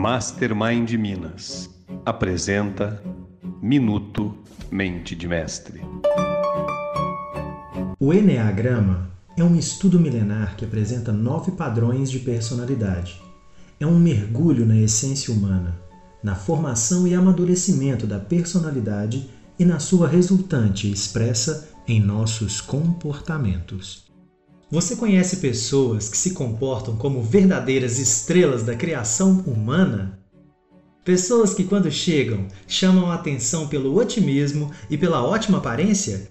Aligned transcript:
Mastermind 0.00 0.92
Minas 0.92 1.68
apresenta 2.06 3.02
Minuto 3.60 4.32
Mente 4.70 5.16
de 5.16 5.26
Mestre. 5.26 5.80
O 7.98 8.14
Enneagrama 8.14 9.10
é 9.36 9.42
um 9.42 9.56
estudo 9.56 9.98
milenar 9.98 10.54
que 10.54 10.64
apresenta 10.64 11.12
nove 11.12 11.50
padrões 11.50 12.12
de 12.12 12.20
personalidade. 12.20 13.20
É 13.80 13.84
um 13.88 13.98
mergulho 13.98 14.64
na 14.64 14.76
essência 14.76 15.34
humana, 15.34 15.76
na 16.22 16.36
formação 16.36 17.04
e 17.04 17.12
amadurecimento 17.12 18.06
da 18.06 18.20
personalidade 18.20 19.28
e 19.58 19.64
na 19.64 19.80
sua 19.80 20.06
resultante 20.06 20.88
expressa 20.88 21.70
em 21.88 21.98
nossos 21.98 22.60
comportamentos. 22.60 24.07
Você 24.70 24.96
conhece 24.96 25.38
pessoas 25.38 26.10
que 26.10 26.16
se 26.18 26.32
comportam 26.32 26.94
como 26.94 27.22
verdadeiras 27.22 27.98
estrelas 27.98 28.62
da 28.62 28.76
criação 28.76 29.42
humana? 29.46 30.20
Pessoas 31.02 31.54
que, 31.54 31.64
quando 31.64 31.90
chegam, 31.90 32.46
chamam 32.66 33.10
a 33.10 33.14
atenção 33.14 33.66
pelo 33.66 33.96
otimismo 33.96 34.70
e 34.90 34.98
pela 34.98 35.24
ótima 35.24 35.56
aparência? 35.56 36.28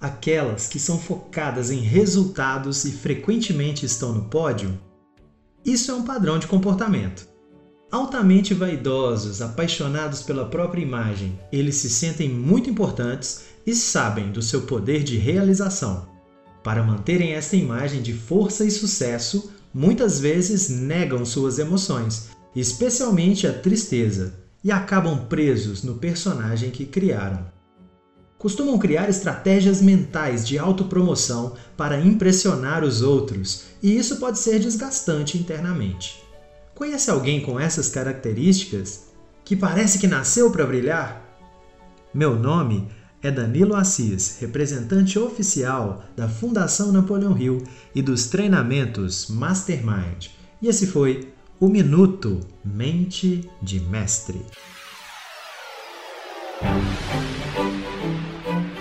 Aquelas 0.00 0.66
que 0.66 0.78
são 0.78 0.98
focadas 0.98 1.70
em 1.70 1.80
resultados 1.80 2.86
e 2.86 2.92
frequentemente 2.92 3.84
estão 3.84 4.14
no 4.14 4.30
pódio? 4.30 4.80
Isso 5.62 5.90
é 5.90 5.94
um 5.94 6.04
padrão 6.04 6.38
de 6.38 6.46
comportamento. 6.46 7.28
Altamente 7.92 8.54
vaidosos, 8.54 9.42
apaixonados 9.42 10.22
pela 10.22 10.46
própria 10.46 10.80
imagem, 10.80 11.38
eles 11.52 11.74
se 11.76 11.90
sentem 11.90 12.30
muito 12.30 12.70
importantes 12.70 13.42
e 13.66 13.74
sabem 13.74 14.32
do 14.32 14.40
seu 14.40 14.62
poder 14.62 15.04
de 15.04 15.18
realização. 15.18 16.13
Para 16.64 16.82
manterem 16.82 17.34
esta 17.34 17.56
imagem 17.56 18.00
de 18.00 18.14
força 18.14 18.64
e 18.64 18.70
sucesso, 18.70 19.52
muitas 19.72 20.18
vezes 20.18 20.70
negam 20.70 21.22
suas 21.26 21.58
emoções, 21.58 22.30
especialmente 22.56 23.46
a 23.46 23.52
tristeza, 23.52 24.32
e 24.64 24.72
acabam 24.72 25.26
presos 25.26 25.82
no 25.82 25.96
personagem 25.96 26.70
que 26.70 26.86
criaram. 26.86 27.52
Costumam 28.38 28.78
criar 28.78 29.10
estratégias 29.10 29.82
mentais 29.82 30.46
de 30.48 30.58
autopromoção 30.58 31.52
para 31.76 32.00
impressionar 32.00 32.82
os 32.82 33.02
outros, 33.02 33.64
e 33.82 33.94
isso 33.94 34.16
pode 34.16 34.38
ser 34.38 34.58
desgastante 34.58 35.36
internamente. 35.36 36.24
Conhece 36.74 37.10
alguém 37.10 37.42
com 37.42 37.60
essas 37.60 37.90
características 37.90 39.08
que 39.44 39.54
parece 39.54 39.98
que 39.98 40.06
nasceu 40.06 40.50
para 40.50 40.64
brilhar? 40.64 41.22
Meu 42.14 42.38
nome 42.38 42.88
é 43.24 43.30
Danilo 43.30 43.74
Assis, 43.74 44.36
representante 44.38 45.18
oficial 45.18 46.04
da 46.14 46.28
Fundação 46.28 46.92
Napoleão 46.92 47.36
Hill 47.36 47.64
e 47.94 48.02
dos 48.02 48.26
treinamentos 48.26 49.28
Mastermind. 49.28 50.26
E 50.60 50.68
esse 50.68 50.86
foi 50.86 51.32
o 51.58 51.66
Minuto 51.66 52.40
Mente 52.62 53.48
de 53.62 53.80
Mestre. 53.80 54.42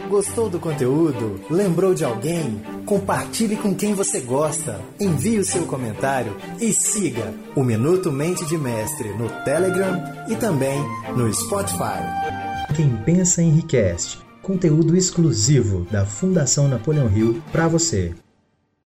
Gostou 0.09 0.49
do 0.49 0.59
conteúdo? 0.59 1.39
Lembrou 1.49 1.93
de 1.93 2.03
alguém? 2.03 2.61
Compartilhe 2.85 3.55
com 3.55 3.73
quem 3.73 3.93
você 3.93 4.19
gosta. 4.19 4.81
Envie 4.99 5.39
o 5.39 5.45
seu 5.45 5.65
comentário 5.65 6.35
e 6.59 6.73
siga 6.73 7.33
o 7.55 7.63
Minuto 7.63 8.11
Mente 8.11 8.45
de 8.45 8.57
Mestre 8.57 9.17
no 9.17 9.29
Telegram 9.45 10.03
e 10.27 10.35
também 10.35 10.79
no 11.15 11.33
Spotify. 11.33 12.03
Quem 12.75 12.93
pensa 13.05 13.41
enriquece 13.41 14.22
conteúdo 14.43 14.95
exclusivo 14.95 15.87
da 15.89 16.05
Fundação 16.05 16.67
Napoleão 16.67 17.09
Hill 17.09 17.41
para 17.51 17.67
você. 17.67 18.13